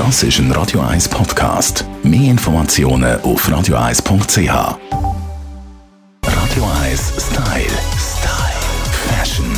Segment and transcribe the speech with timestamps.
[0.00, 1.84] Das ist ein Radio 1 Podcast.
[2.02, 4.48] Mehr Informationen auf radio1.ch.
[6.24, 7.66] Radio 1 Style.
[7.98, 8.60] Style.
[9.10, 9.52] Fashion.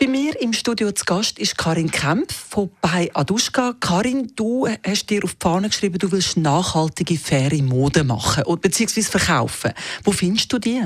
[0.00, 3.74] Bei mir im Studio zu Gast ist Karin Kempf von bei Aduschka.
[3.78, 9.02] Karin, du hast dir auf die Fahne geschrieben, du willst nachhaltige, faire Mode machen bzw.
[9.02, 9.74] verkaufen.
[10.02, 10.82] Wo findest du die?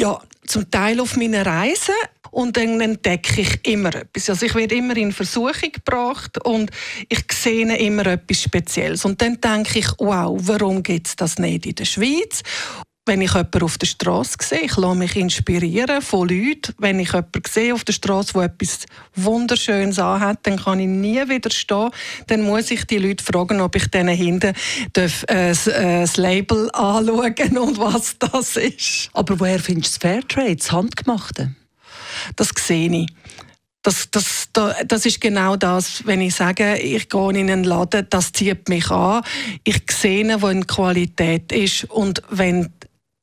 [0.00, 1.94] Ja, zum Teil auf meinen Reisen
[2.30, 4.30] und dann entdecke ich immer etwas.
[4.30, 6.70] Also ich werde immer in Versuchung gebracht und
[7.10, 9.04] ich sehe immer etwas Spezielles.
[9.04, 12.42] Und dann denke ich, wow, warum gibt es das nicht in der Schweiz?
[13.06, 16.74] Wenn ich jemanden auf der Straße sehe, ich lasse mich inspirieren von Leuten.
[16.78, 18.86] Wenn ich jemanden sehe auf der Straße, der etwas
[19.16, 21.90] Wunderschönes anhat, dann kann ich nie widerstehen.
[22.26, 24.54] Dann muss ich die Leute fragen, ob ich denen hinten
[24.92, 29.10] darf, äh, das, äh, das Label anschauen und was das ist.
[29.12, 31.54] Aber woher findest du das Fairtrade, das Handgemachte?
[32.36, 33.08] Das sehe ich.
[33.82, 38.30] Das, das, das ist genau das, wenn ich sage, ich gehe in einen Laden, das
[38.30, 39.22] zieht mich an.
[39.64, 42.70] Ich sehe, wo eine Qualität ist und wenn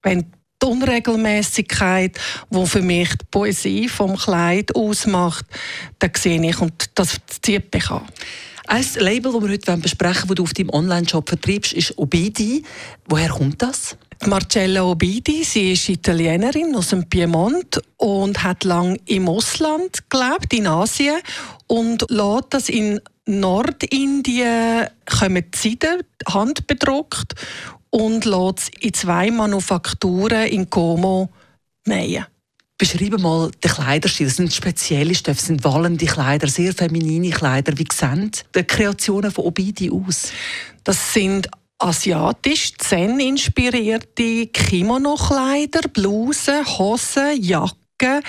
[0.04, 0.32] wenn
[0.62, 2.18] die Unregelmäßigkeit,
[2.50, 5.46] wo für mich die Poesie vom Kleid ausmacht,
[6.00, 8.06] dann sehe ich und das zieht mich an.
[8.68, 12.64] Ein Label, das wir heute besprechen wollen, das du auf deinem Online-Shop vertreibst, ist Obidi.
[13.08, 13.96] Woher kommt das?
[14.26, 20.68] Marcella Obidi, sie ist Italienerin aus dem Piemont und hat lang im Ausland gelebt, in
[20.68, 21.18] Asien
[21.68, 27.36] und lässt das in Nordindien kommen Seiden handbedruckt
[27.98, 31.30] und lässt in zwei Manufakturen in Como
[31.86, 32.26] nähen.
[32.78, 34.28] Beschreibe mal den Kleiderstil.
[34.28, 37.76] Das sind spezielle Stoffe, sind wallende Kleider, sehr feminine Kleider.
[37.76, 40.32] Wie sehen die Kreationen von Obidi aus?
[40.84, 48.22] Das sind asiatisch Zen inspirierte Kimono-Kleider, Blusen, Hosen, Jacken.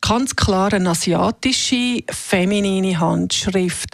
[0.00, 3.90] Ganz klar eine asiatische feminine Handschrift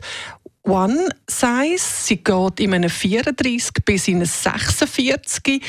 [0.67, 1.79] One Size.
[1.79, 5.63] Sie geht in einem 34 bis in einem 46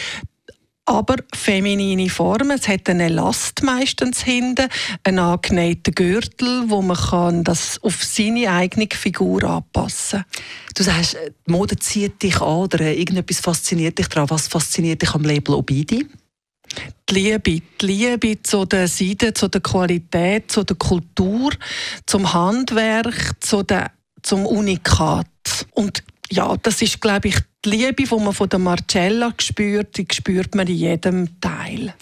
[0.88, 2.52] aber feminine Formen.
[2.52, 4.70] Es hat eine Last meistens hinten,
[5.04, 10.44] einen angenähten Gürtel, wo man kann das auf seine eigene Figur anpassen kann.
[10.76, 14.30] Du sagst, die Mode zieht dich an oder irgendetwas fasziniert dich daran.
[14.30, 16.08] Was fasziniert dich am Label Obidi?
[17.10, 21.52] Die Liebe, die Liebe zu der Seite, zu der Qualität, zu der Kultur,
[22.06, 23.92] zum Handwerk, zu der
[24.24, 25.28] zum Unikat.
[25.72, 30.06] Und ja, das ist, glaube ich, die Liebe, die man von der Marcella spürt, die
[30.12, 31.94] spürt man in jedem Teil.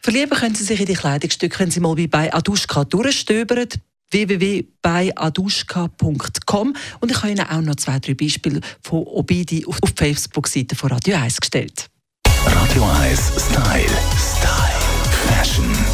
[0.00, 3.68] Verlieben können Sie sich in die Kleidungsstücke, wenn Sie mal bei Aduschka durchstöbern
[4.10, 10.74] www.beiaduschka.com und ich habe Ihnen auch noch zwei, drei Beispiele von Obidi auf die Facebook-Seite
[10.76, 11.90] von Radio 1 gestellt.
[12.46, 13.90] Radio 1 Style.
[14.16, 14.84] Style.
[15.26, 15.93] Fashion.